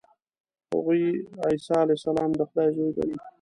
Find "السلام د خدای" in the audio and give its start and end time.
1.99-2.69